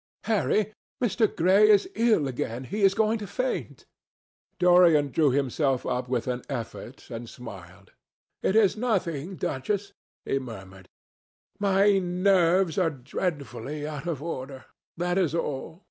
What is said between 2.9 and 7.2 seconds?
going to faint." Dorian drew himself up with an effort